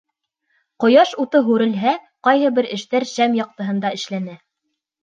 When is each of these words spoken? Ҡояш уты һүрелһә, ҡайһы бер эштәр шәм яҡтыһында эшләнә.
Ҡояш 0.83 1.11
уты 1.25 1.41
һүрелһә, 1.51 1.93
ҡайһы 2.29 2.53
бер 2.59 2.71
эштәр 2.79 3.09
шәм 3.15 3.39
яҡтыһында 3.45 3.97
эшләнә. 4.01 4.43